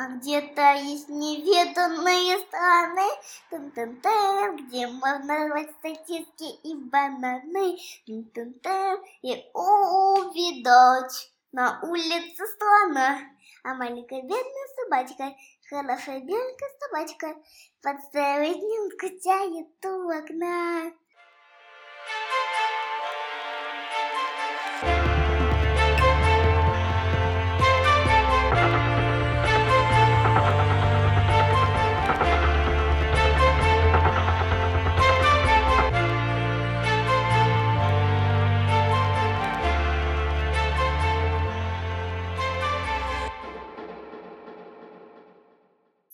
[0.00, 3.06] А где-то есть неведанные страны,
[3.50, 7.76] тун -тун -тун, где можно рвать статистки и бананы,
[8.06, 13.18] тун -тун -тун, и увидать на улице слона.
[13.62, 15.36] А маленькая бедная собачка,
[15.68, 17.36] хорошая белая собачка,
[17.82, 20.92] под целый днем скучает у окна.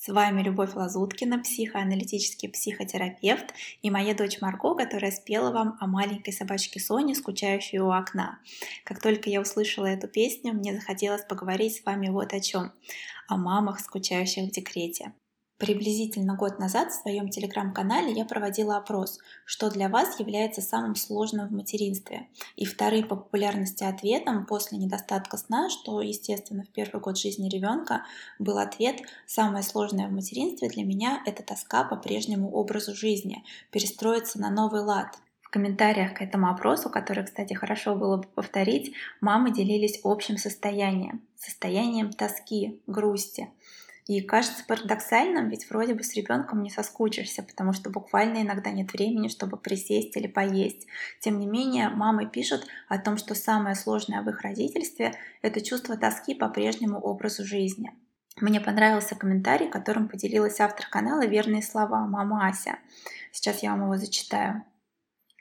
[0.06, 3.52] С вами Любовь Лазуткина, психоаналитический психотерапевт,
[3.82, 8.38] и моя дочь Марго, которая спела вам о маленькой собачке Соне, скучающей у окна.
[8.84, 12.70] Как только я услышала эту песню, мне захотелось поговорить с вами вот о чем.
[13.26, 15.12] О мамах, скучающих в декрете.
[15.58, 21.48] Приблизительно год назад в своем телеграм-канале я проводила опрос, что для вас является самым сложным
[21.48, 22.28] в материнстве.
[22.56, 28.04] И вторым по популярности ответом после недостатка сна, что, естественно, в первый год жизни ребенка,
[28.38, 34.38] был ответ «самое сложное в материнстве для меня– это тоска по прежнему образу жизни, перестроиться
[34.38, 35.18] на новый лад».
[35.40, 41.22] В комментариях к этому опросу, который, кстати, хорошо было бы повторить, мамы делились общим состоянием,
[41.34, 43.48] состоянием тоски, грусти–
[44.06, 48.92] и кажется парадоксальным, ведь вроде бы с ребенком не соскучишься, потому что буквально иногда нет
[48.92, 50.86] времени, чтобы присесть или поесть.
[51.20, 55.96] Тем не менее, мамы пишут о том, что самое сложное в их родительстве– это чувство
[55.96, 57.92] тоски по прежнему образу жизни.
[58.40, 62.78] Мне понравился комментарий, которым поделилась автор канала «Верные слова» мама Ася.
[63.32, 64.62] Сейчас я вам его зачитаю.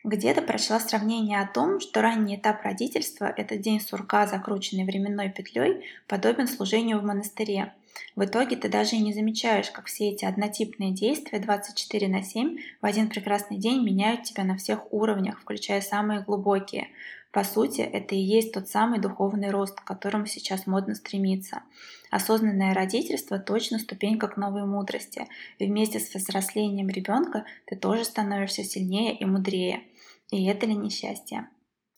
[0.03, 5.85] Где-то прочла сравнение о том, что ранний этап родительства– это день сурка, закрученный временной петлей,
[6.07, 7.75] подобен служению в монастыре–
[8.15, 12.57] в итоге ты даже и не замечаешь, как все эти однотипные действия 24 на 7
[12.81, 16.89] в один прекрасный день меняют тебя на всех уровнях, включая самые глубокие.
[17.31, 21.63] По сути, это и есть тот самый духовный рост, к которому сейчас модно стремиться.
[22.09, 25.28] Осознанное родительство точно ступенька к новой мудрости.
[25.59, 29.84] И вместе с взрослением ребенка ты тоже становишься сильнее и мудрее.
[30.31, 31.50] И это ли несчастье?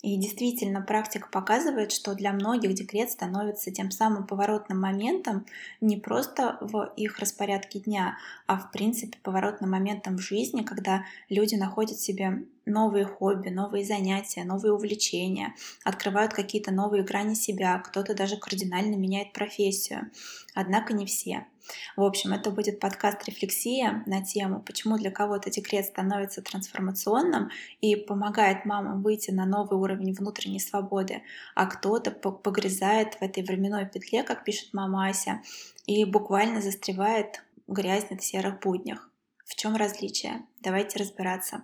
[0.08, 5.46] И действительно, практика показывает, что для многих декрет становится тем самым поворотным моментом
[5.82, 11.56] не просто в их распорядке дня, а в принципе поворотным моментом в жизни, когда люди
[11.56, 15.54] находят себе новые хобби, новые занятия, новые увлечения,
[15.84, 20.10] открывают какие-то новые грани себя, кто-то даже кардинально меняет профессию.
[20.56, 21.48] Однако не все.
[21.96, 27.50] В общем, это будет подкаст «Рефлексия» на тему, почему для кого-то декрет становится трансформационным
[27.82, 31.24] и помогает мамам выйти на новый уровень внутренней свободы,
[31.56, 35.42] а кто-то погрязает в этой временной петле, как пишет мама Ася,
[35.86, 39.10] и буквально застревает в грязных серых буднях.
[39.46, 40.46] В чем различие?
[40.60, 41.64] Давайте разбираться.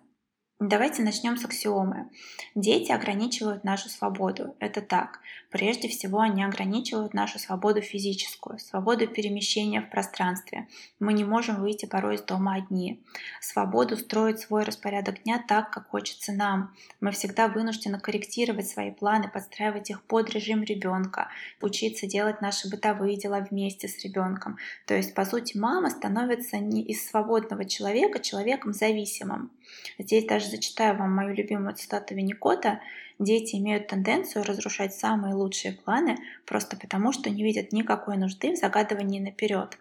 [0.66, 2.10] Давайте начнем с аксиомы.
[2.56, 4.56] Дети ограничивают нашу свободу.
[4.60, 5.20] Это так.
[5.52, 10.70] Прежде всего, они ограничивают нашу свободу физическую, свободу перемещения в пространстве.
[11.02, 13.04] Мы не можем выйти порой из дома одни.
[13.42, 16.74] Свободу строить свой распорядок дня так, как хочется нам.
[17.02, 21.28] Мы всегда вынуждены корректировать свои планы, подстраивать их под режим ребенка,
[21.60, 24.58] учиться делать наши бытовые дела вместе с ребенком.
[24.88, 29.52] То есть, по сути, мама становится не из свободного человека человеком зависимым.
[29.98, 32.82] Здесь даже зачитаю вам мою любимую цитату Винникота.
[33.20, 38.58] Дети имеют тенденцию разрушать самые лучшие планы просто потому, что не видят никакой нужды в
[38.58, 39.78] загадывании наперед.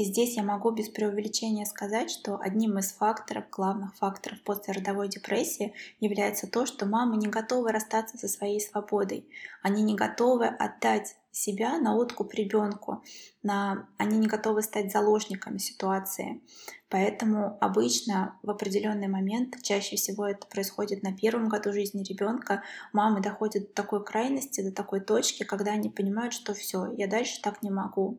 [0.00, 5.74] И здесь я могу без преувеличения сказать, что одним из факторов, главных факторов послеродовой депрессии
[6.00, 9.26] является то, что мамы не готовы расстаться со своей свободой.
[9.60, 13.02] Они не готовы отдать себя на откуп ребенку,
[13.42, 13.88] на...
[13.98, 16.40] они не готовы стать заложниками ситуации.
[16.88, 23.20] Поэтому обычно в определенный момент, чаще всего это происходит на первом году жизни ребенка, мамы
[23.20, 27.62] доходят до такой крайности, до такой точки, когда они понимают, что все, я дальше так
[27.62, 28.18] не могу.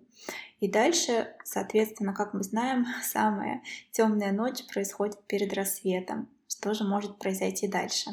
[0.61, 3.61] И дальше, соответственно, как мы знаем, самая
[3.91, 6.29] темная ночь происходит перед рассветом.
[6.47, 8.11] Что же может произойти дальше?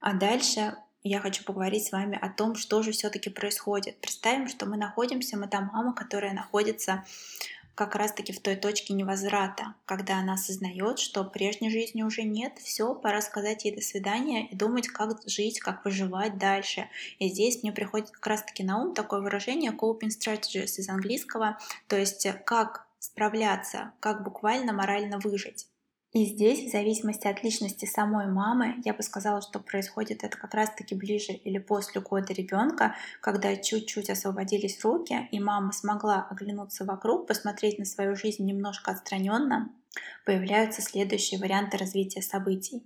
[0.00, 4.00] А дальше я хочу поговорить с вами о том, что же все-таки происходит.
[4.00, 7.04] Представим, что мы находимся, мы та мама, которая находится
[7.74, 12.94] как раз-таки в той точке невозврата, когда она осознает, что прежней жизни уже нет, все,
[12.94, 16.90] пора сказать ей до свидания и думать, как жить, как выживать дальше.
[17.18, 21.96] И здесь мне приходит как раз-таки на ум такое выражение coping strategies из английского, то
[21.96, 25.66] есть как справляться, как буквально морально выжить.
[26.12, 30.54] И здесь, в зависимости от личности самой мамы, я бы сказала, что происходит это как
[30.54, 37.28] раз-таки ближе или после года ребенка, когда чуть-чуть освободились руки, и мама смогла оглянуться вокруг,
[37.28, 39.70] посмотреть на свою жизнь немножко отстраненно,
[40.24, 42.82] появляются следующие варианты развития событий.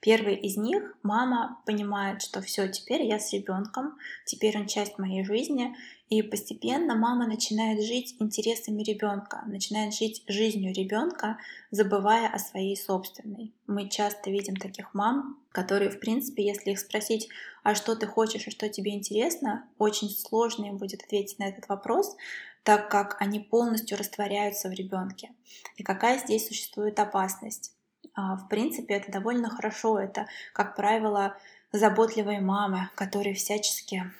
[0.00, 5.24] Первый из них мама понимает, что все, теперь я с ребенком, теперь он часть моей
[5.24, 5.76] жизни,
[6.08, 11.38] и постепенно мама начинает жить интересами ребенка, начинает жить жизнью ребенка,
[11.70, 13.52] забывая о своей собственной.
[13.68, 17.28] Мы часто видим таких мам, которые, в принципе, если их спросить,
[17.62, 21.68] а что ты хочешь и что тебе интересно, очень сложно им будет ответить на этот
[21.68, 22.16] вопрос,
[22.62, 25.30] так как они полностью растворяются в ребенке.
[25.76, 27.72] И какая здесь существует опасность?
[28.14, 29.98] А, в принципе, это довольно хорошо.
[29.98, 31.36] Это, как правило,
[31.72, 34.10] заботливые мамы, которые всячески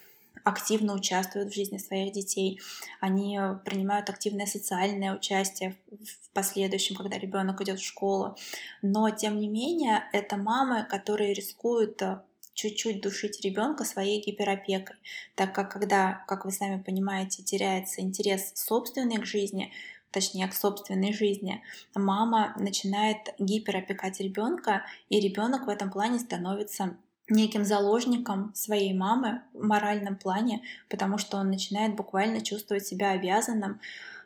[0.44, 2.60] активно участвуют в жизни своих детей,
[3.00, 8.37] они принимают активное социальное участие в последующем, когда ребенок идет в школу.
[8.82, 12.20] Но тем не менее, это мамы, которые рискуют э,
[12.55, 14.97] чуть-чуть душить ребенка своей гиперопекой,
[15.35, 19.73] так как когда, как вы сами понимаете, теряется интерес собственный к жизни,
[20.11, 21.62] точнее к собственной жизни,
[21.94, 26.97] мама начинает гиперопекать ребенка, и ребенок в этом плане становится
[27.29, 33.81] неким заложником своей мамы в моральном плане, потому что он начинает буквально чувствовать себя обязанным,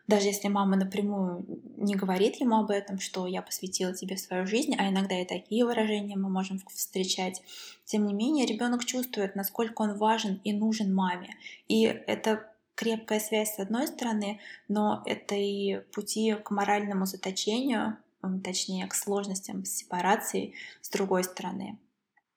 [0.07, 1.47] даже если мама напрямую
[1.77, 5.65] не говорит ему об этом, что я посвятила тебе свою жизнь, а иногда и такие
[5.65, 7.43] выражения мы можем встречать,
[7.85, 11.37] тем не менее ребенок чувствует, насколько он важен и нужен маме.
[11.69, 17.97] И это крепкая связь с одной стороны, но это и пути к моральному заточению,
[18.43, 21.79] точнее к сложностям сепарации с другой стороны.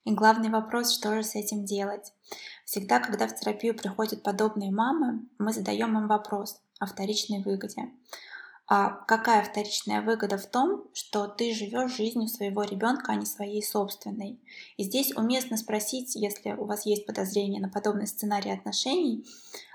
[0.04, 2.14] И главный вопрос, что же с этим делать?
[2.64, 7.90] Всегда, когда в терапию приходят подобные мамы, мы задаем им вопрос о вторичной выгоде.
[8.70, 13.62] А какая вторичная выгода в том, что ты живешь жизнью своего ребенка, а не своей
[13.62, 14.38] собственной?
[14.76, 19.24] И здесь уместно спросить, если у вас есть подозрение на подобный сценарий отношений,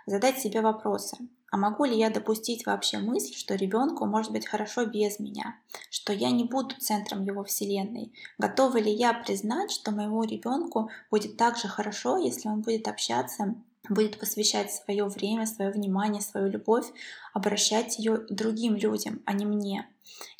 [0.05, 1.17] задать себе вопросы.
[1.50, 5.55] А могу ли я допустить вообще мысль, что ребенку может быть хорошо без меня,
[5.89, 8.11] что я не буду центром его вселенной?
[8.38, 13.55] Готова ли я признать, что моему ребенку будет так же хорошо, если он будет общаться
[13.89, 16.85] будет посвящать свое время, свое внимание, свою любовь,
[17.33, 19.88] обращать ее другим людям, а не мне.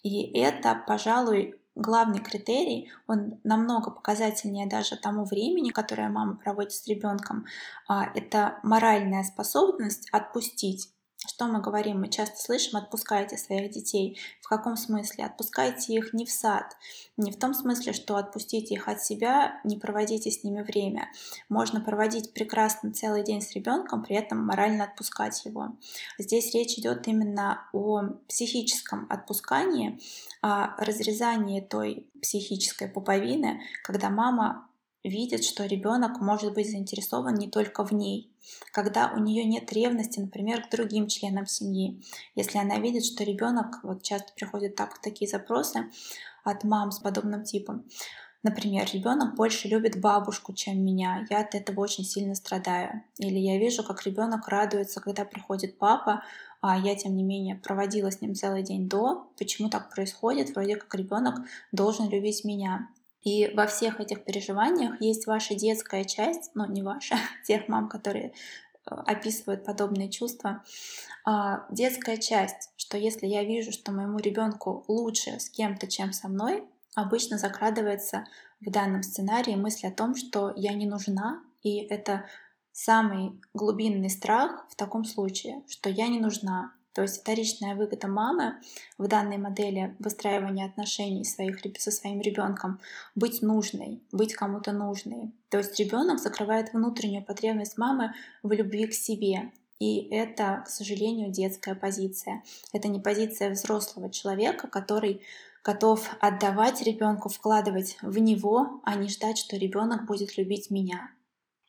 [0.02, 6.88] И это, пожалуй, главный критерий, он намного показательнее даже тому времени, которое мама проводит с
[6.88, 7.46] ребенком,
[7.88, 10.93] а, это моральная способность отпустить
[11.34, 12.02] что мы говорим?
[12.02, 14.20] Мы часто слышим, отпускайте своих детей.
[14.40, 15.26] В каком смысле?
[15.26, 16.78] Отпускайте их не в сад.
[17.18, 21.10] Не в том смысле, что отпустите их от себя, не проводите с ними время.
[21.50, 25.76] Можно проводить прекрасно целый день с ребенком, при этом морально отпускать его.
[26.20, 30.00] Здесь речь идет именно о психическом отпускании,
[30.42, 34.68] о разрезании той психической пуповины, когда мама
[35.04, 38.32] видит, что ребенок может быть заинтересован не только в ней,
[38.72, 42.02] когда у нее нет ревности, например, к другим членам семьи,
[42.36, 45.92] если она видит, что ребенок, вот часто приходят так, такие запросы
[46.44, 47.86] от мам с подобным типом,
[48.44, 51.26] Например, ребенок больше любит бабушку, чем меня.
[51.30, 53.02] Я от этого очень сильно страдаю.
[53.18, 56.24] Или я вижу, как ребенок радуется, когда приходит папа,
[56.60, 59.32] а я, тем не менее, проводила с ним целый день до.
[59.38, 60.54] Почему так происходит?
[60.54, 61.36] Вроде как ребенок
[61.72, 62.90] должен любить меня.
[63.24, 67.16] И во всех этих переживаниях есть ваша детская часть, ну не ваша,
[67.48, 68.34] тех мам, которые
[68.86, 70.64] э, описывают подобные чувства,
[71.26, 76.28] а, детская часть, что если я вижу, что моему ребенку лучше с кем-то, чем со
[76.28, 76.66] мной,
[76.96, 78.26] обычно закрадывается
[78.60, 82.26] в данном сценарии мысль о том, что я не нужна, и это
[82.74, 88.56] самый глубинный страх в таком случае, что я не нужна, то есть вторичная выгода мамы
[88.98, 92.80] в данной модели выстраивания отношений своих, со своим ребенком
[93.16, 95.32] быть нужной, быть кому-то нужной.
[95.50, 99.52] То есть ребенок закрывает внутреннюю потребность мамы в любви к себе.
[99.80, 102.44] И это, к сожалению, детская позиция.
[102.72, 105.22] Это не позиция взрослого человека, который
[105.64, 111.10] готов отдавать ребенку, вкладывать в него, а не ждать, что ребенок будет любить меня.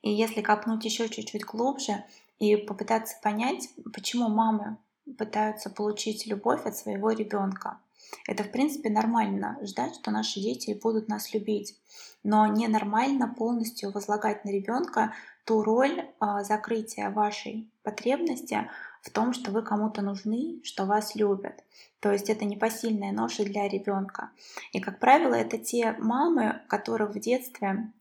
[0.03, 2.05] И если копнуть еще чуть-чуть глубже
[2.39, 4.77] и попытаться понять, почему мамы
[5.19, 7.79] пытаются получить любовь от своего ребенка.
[8.27, 11.77] Это, в принципе, нормально ждать, что наши дети будут нас любить.
[12.23, 15.13] Но ненормально полностью возлагать на ребенка
[15.45, 18.71] ту роль а, закрытия вашей потребности
[19.03, 21.63] в том, что вы кому-то нужны, что вас любят.
[22.01, 24.31] То есть это непосильная ноша для ребенка.
[24.73, 27.93] И, как правило, это те мамы, которые в детстве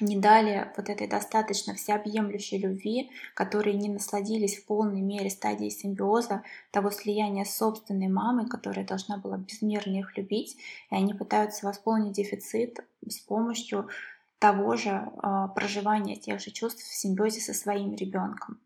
[0.00, 6.42] не дали вот этой достаточно всеобъемлющей любви, которые не насладились в полной мере стадии симбиоза,
[6.70, 10.56] того слияния с собственной мамой, которая должна была безмерно их любить,
[10.90, 13.88] и они пытаются восполнить дефицит с помощью
[14.38, 18.60] того же э, проживания тех же чувств в симбиозе со своим ребенком.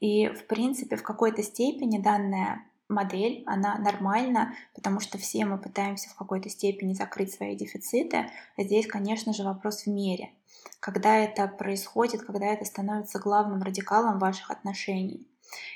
[0.00, 6.08] И, в принципе, в какой-то степени данная модель, она нормальна, потому что все мы пытаемся
[6.10, 8.30] в какой-то степени закрыть свои дефициты.
[8.56, 10.30] Здесь, конечно же, вопрос в мере.
[10.80, 15.26] Когда это происходит, когда это становится главным радикалом ваших отношений.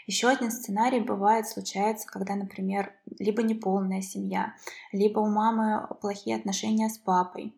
[0.06, 4.54] Еще один сценарий бывает, случается, когда, например, либо неполная семья,
[4.92, 7.54] либо у мамы плохие отношения с папой.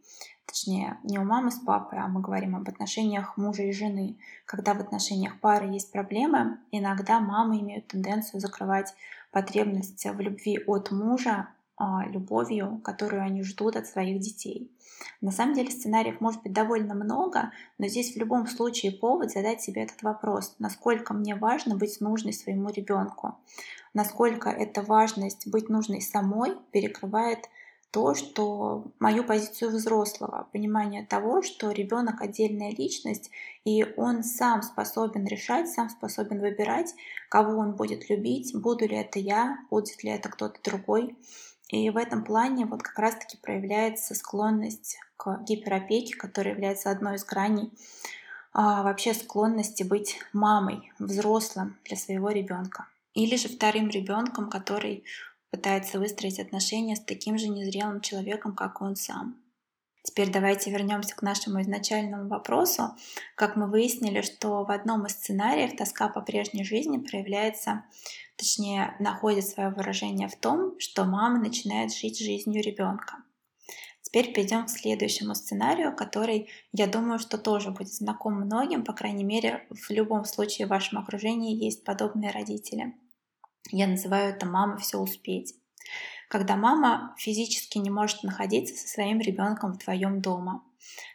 [0.46, 4.18] Точнее, не у мамы с папой, а мы говорим об отношениях мужа и жены.
[4.44, 8.94] Когда в отношениях пары есть проблемы, иногда мамы имеют тенденцию закрывать
[9.32, 14.70] потребность в любви от мужа а, любовью, которую они ждут от своих детей.
[15.20, 19.62] На самом деле сценариев может быть довольно много, но здесь в любом случае повод задать
[19.62, 23.36] себе этот вопрос, насколько мне важно быть нужной своему ребенку,
[23.94, 27.48] насколько эта важность быть нужной самой перекрывает
[27.92, 33.30] то, что мою позицию взрослого, понимание того, что ребенок отдельная личность,
[33.64, 36.94] и он сам способен решать, сам способен выбирать,
[37.28, 41.18] кого он будет любить, буду ли это я, будет ли это кто-то другой.
[41.68, 47.24] И в этом плане вот как раз-таки проявляется склонность к гиперопеке, которая является одной из
[47.24, 47.72] граней
[48.54, 52.86] а, вообще склонности быть мамой, взрослым для своего ребенка.
[53.12, 55.04] Или же вторым ребенком, который
[55.52, 59.36] пытается выстроить отношения с таким же незрелым человеком, как он сам.
[60.02, 62.96] Теперь давайте вернемся к нашему изначальному вопросу.
[63.36, 67.84] Как мы выяснили, что в одном из сценариев тоска по прежней жизни проявляется,
[68.36, 73.18] точнее, находит свое выражение в том, что мама начинает жить жизнью ребенка.
[74.00, 79.24] Теперь перейдем к следующему сценарию, который, я думаю, что тоже будет знаком многим, по крайней
[79.24, 82.94] мере, в любом случае в вашем окружении есть подобные родители.
[83.72, 85.54] Я называю это «мама все успеть».
[86.28, 90.62] Когда мама физически не может находиться со своим ребенком вдвоем дома.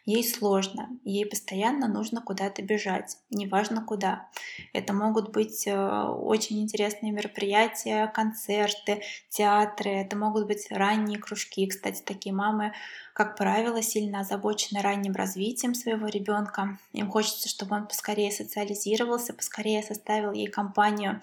[0.04, 4.28] Ей сложно, ей постоянно нужно куда-то бежать, неважно куда.
[4.72, 11.66] Это могут быть э, очень интересные мероприятия, концерты, театры, это могут быть ранние кружки.
[11.66, 12.72] Кстати, такие мамы,
[13.12, 16.78] как правило, сильно озабочены ранним развитием своего ребенка.
[16.92, 21.20] Им хочется, чтобы он поскорее социализировался, поскорее составил ей компанию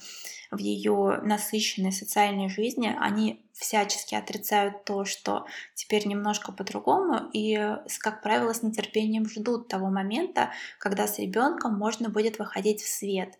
[0.51, 2.95] в ее насыщенной социальной жизни.
[2.99, 7.57] Они всячески отрицают то, что теперь немножко по-другому, и,
[7.99, 13.37] как правило, с нетерпением ждут того момента, когда с ребенком можно будет выходить в свет.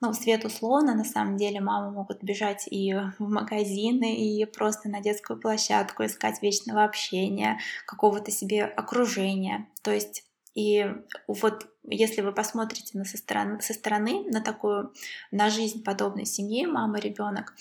[0.00, 4.88] Ну, в свет условно, на самом деле мамы могут бежать и в магазины, и просто
[4.88, 9.66] на детскую площадку, искать вечного общения, какого-то себе окружения.
[9.82, 10.86] То есть и
[11.28, 14.92] вот если вы посмотрите на со, стороны, со стороны на такую,
[15.30, 17.54] на жизнь подобной семьи, мама, ребенок,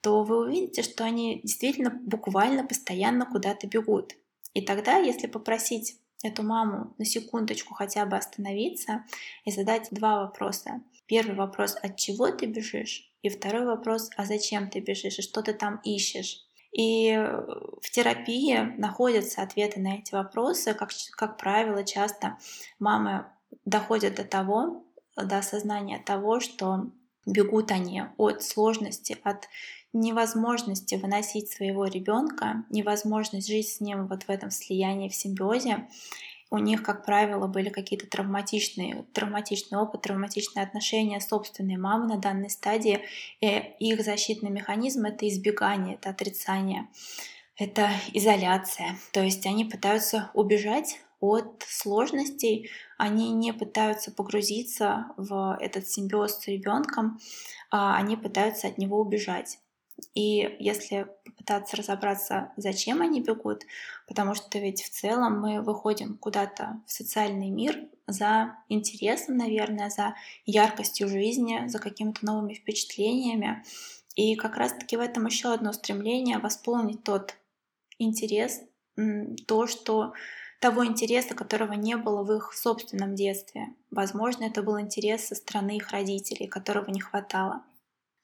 [0.00, 4.14] то вы увидите, что они действительно буквально постоянно куда-то бегут.
[4.54, 9.04] И тогда, если попросить эту маму на секундочку хотя бы остановиться
[9.44, 10.82] и задать два вопроса.
[11.06, 13.10] Первый вопрос, от чего ты бежишь?
[13.22, 16.44] И второй вопрос, а зачем ты бежишь и что ты там ищешь?
[16.72, 17.42] И э,
[17.82, 20.74] в терапии находятся ответы на эти вопросы.
[20.74, 22.38] Как, как правило, часто
[22.78, 23.26] мамы
[23.64, 24.84] доходят до того,
[25.16, 26.90] до осознания того, что
[27.26, 29.48] бегут они от сложности, от
[29.92, 35.88] невозможности выносить своего ребенка, невозможность жить с ним вот в этом слиянии, в симбиозе,
[36.50, 42.48] у них, как правило, были какие-то травматичные, травматичный опыт, травматичные отношения собственной мамой на данной
[42.48, 43.00] стадии.
[43.40, 46.88] И их защитный механизм— это избегание, это отрицание,
[47.56, 48.96] это изоляция.
[49.12, 56.46] То есть они пытаются убежать от сложностей, они не пытаются погрузиться в этот симбиоз с
[56.46, 57.18] ребенком,
[57.70, 59.58] а они пытаются от него убежать.
[60.14, 63.64] И если попытаться разобраться, зачем они бегут,
[64.06, 70.14] потому что ведь в целом мы выходим куда-то в социальный мир за интересом, наверное, за
[70.46, 73.64] яркостью жизни, за какими-то новыми впечатлениями.
[74.14, 77.34] И как раз-таки в этом еще одно стремление восполнить тот
[77.98, 78.62] интерес,
[79.46, 80.12] то, что
[80.60, 83.68] того интереса, которого не было в их собственном детстве.
[83.90, 87.62] Возможно, это был интерес со стороны их родителей, которого не хватало.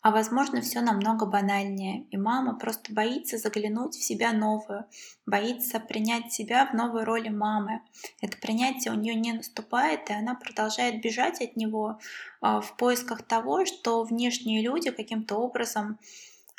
[0.05, 4.85] А возможно, все намного банальнее, и мама просто боится заглянуть в себя новую,
[5.25, 7.81] боится принять себя в новой роли мамы.
[8.21, 11.99] Это принятие у нее не наступает, и она продолжает бежать от него
[12.43, 15.99] а, в поисках того, что внешние люди каким-то образом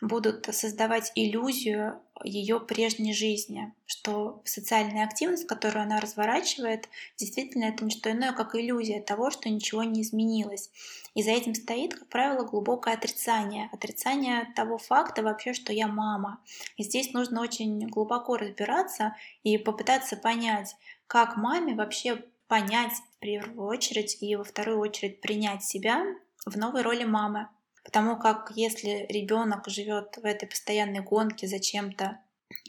[0.01, 7.91] будут создавать иллюзию ее прежней жизни, что социальная активность, которую она разворачивает, действительно это не
[7.91, 10.69] что иное, как иллюзия того, что ничего не изменилось.
[11.13, 13.69] И за этим стоит, как правило, глубокое отрицание.
[13.71, 16.41] Отрицание того факта вообще, что я мама.
[16.77, 20.75] И здесь нужно очень глубоко разбираться и попытаться понять,
[21.07, 26.05] как маме вообще понять в первую очередь и во вторую очередь принять себя
[26.45, 27.47] в новой роли мамы.
[27.85, 32.19] Потому как если ребенок живет в этой постоянной гонке за чем-то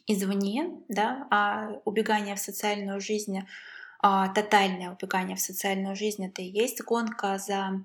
[0.07, 3.41] извне, да, а убегание в социальную жизнь,
[3.99, 7.83] а, тотальное убегание в социальную жизнь, это и есть гонка за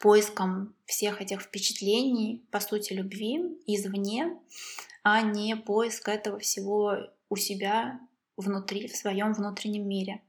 [0.00, 4.38] поиском всех этих впечатлений, по сути, любви извне,
[5.02, 6.96] а не поиск этого всего
[7.30, 7.98] у себя
[8.36, 10.20] внутри, в своем внутреннем мире.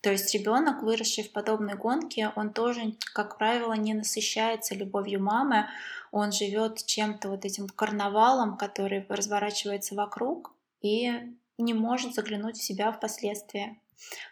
[0.00, 5.66] То есть ребенок, выросший в подобной гонке, он тоже, как правило, не насыщается любовью мамы,
[6.10, 11.12] он живет чем-то вот этим карнавалом, который разворачивается вокруг, и
[11.58, 13.78] не может заглянуть в себя впоследствии.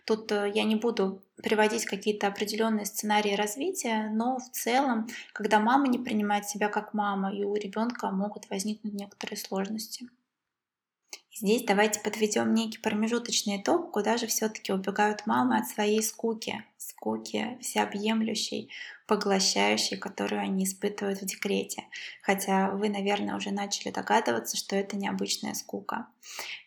[0.06, 5.88] Тут э, я не буду приводить какие-то определенные сценарии развития, но в целом, когда мама
[5.88, 10.08] не принимает себя как мама, и у ребенка могут возникнуть некоторые сложности.
[11.40, 17.56] Здесь давайте подведем некий промежуточный итог, куда же все-таки убегают мамы от своей скуки, скуки
[17.60, 18.70] всеобъемлющей,
[19.06, 21.84] поглощающей, которую они испытывают в декрете.
[22.22, 26.08] Хотя вы, наверное, уже начали догадываться, что это необычная скука.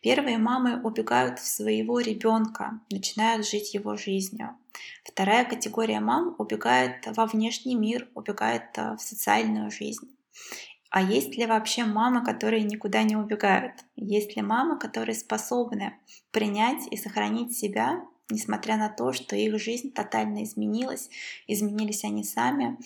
[0.01, 4.55] Первые мамы убегают в своего ребенка, начинают жить его жизнью.
[5.03, 10.07] Вторая категория мам убегает во внешний мир, убегает э, в социальную жизнь.
[10.91, 13.85] А есть ли вообще мамы, которые никуда не убегают?
[13.95, 15.93] Есть ли мамы, которые способны
[16.31, 21.09] принять и сохранить себя, несмотря на то, что их жизнь тотально изменилась,
[21.47, 22.77] изменились они сами?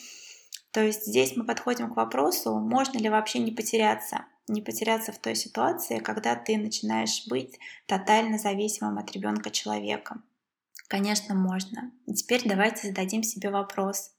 [0.70, 5.18] То есть здесь мы подходим к вопросу, можно ли вообще не потеряться, не потеряться в
[5.18, 7.58] той ситуации, когда ты начинаешь быть
[7.88, 10.24] тотально зависимым от ребенка человеком.
[10.88, 11.92] Конечно, можно.
[12.06, 14.12] И теперь давайте зададим себе вопрос.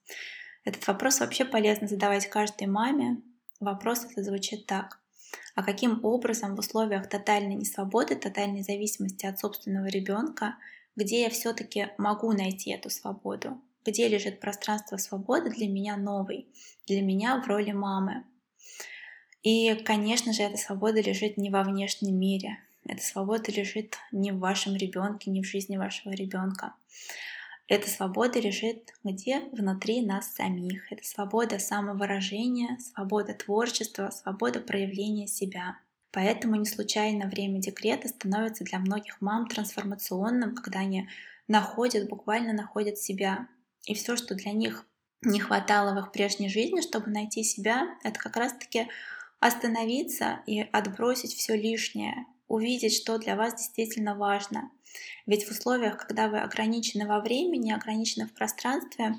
[0.64, 3.22] Этот вопрос вообще полезно задавать каждой маме,
[3.60, 5.00] Вопрос это звучит так.
[5.54, 10.56] А каким образом в условиях тотальной несвободы, тотальной зависимости от собственного ребенка,
[10.96, 13.60] где я все-таки могу найти эту свободу?
[13.84, 16.46] Где лежит пространство свободы для меня новой,
[16.86, 18.24] для меня в роли мамы?
[19.42, 22.58] И, конечно же, эта свобода лежит не во внешнем мире.
[22.84, 26.74] Эта свобода лежит не в вашем ребенке, не в жизни вашего ребенка.
[27.68, 29.40] Эта свобода лежит где?
[29.50, 30.92] Внутри нас самих.
[30.92, 35.78] Это свобода самовыражения, свобода творчества, свобода проявления себя.
[36.12, 41.08] Поэтому не случайно время декрета становится для многих мам трансформационным, когда они
[41.48, 43.48] находят, буквально находят себя.
[43.84, 44.86] И все, что для них
[45.22, 48.88] не хватало в их прежней жизни, чтобы найти себя, это как раз-таки
[49.40, 54.70] остановиться и отбросить все лишнее, увидеть, что для вас действительно важно.
[55.26, 59.16] Ведь в условиях, когда вы ограничены во времени, ограничены в пространстве,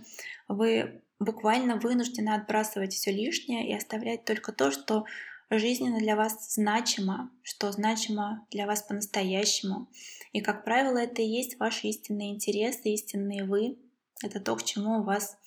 [0.47, 5.05] вы буквально вынуждены отбрасывать все лишнее и оставлять только то, что
[5.49, 9.89] жизненно для вас значимо, что значимо для вас по-настоящему.
[10.33, 13.77] И, как правило, это и есть ваши истинные интересы, истинные вы.
[14.23, 15.37] Это то, к чему у вас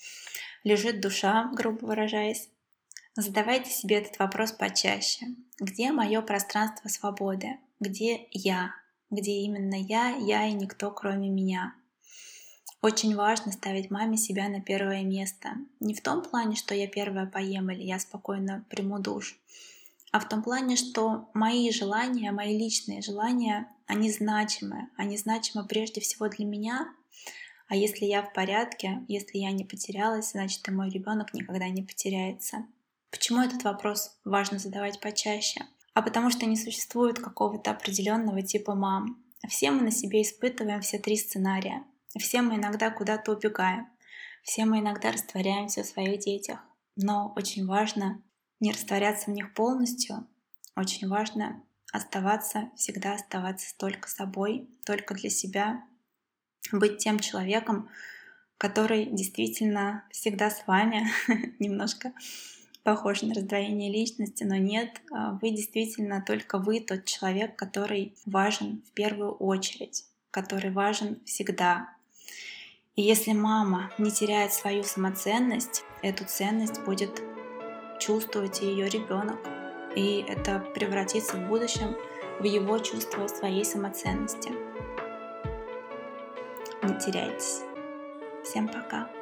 [0.64, 2.48] лежит душа, грубо выражаясь.
[3.16, 5.26] Задавайте себе этот вопрос почаще.
[5.58, 7.58] Где мое пространство свободы?
[7.80, 8.74] Где я?
[9.10, 11.74] Где именно я, я и никто кроме меня.
[12.82, 15.50] Очень важно ставить маме себя на первое место.
[15.80, 19.38] Не в том плане, что я первая поем или я спокойно приму душ,
[20.12, 24.88] а в том плане, что мои желания, мои личные желания, они значимы.
[24.96, 26.88] Они значимы прежде всего для меня,
[27.70, 31.82] а если я в порядке, если я не потерялась, значит и мой ребенок никогда не
[31.82, 32.66] потеряется.
[33.12, 35.66] Почему этот вопрос важно задавать почаще?
[35.94, 39.22] А потому что не существует какого-то определенного типа мам.
[39.48, 41.84] Все мы на себе испытываем все три сценария.
[42.18, 43.88] Все мы иногда куда-то убегаем.
[44.42, 46.60] Все мы иногда растворяемся в своих детях.
[46.96, 48.22] Но очень важно
[48.58, 50.26] не растворяться в них полностью.
[50.76, 55.84] Очень важно оставаться, всегда оставаться только собой, только для себя,
[56.72, 57.88] быть тем человеком,
[58.58, 61.08] который действительно всегда с вами,
[61.58, 62.12] немножко
[62.82, 68.82] похож на раздвоение личности, но нет, а, вы действительно только вы тот человек, который важен
[68.88, 71.88] в первую очередь, который важен всегда.
[72.96, 77.22] И если мама не теряет свою самоценность, эту ценность будет
[77.98, 79.38] чувствовать ее ребенок,
[79.94, 81.96] и это превратится в будущем
[82.40, 84.50] в его чувство своей самоценности.
[86.82, 87.60] Не теряйтесь.
[88.42, 89.19] Всем пока.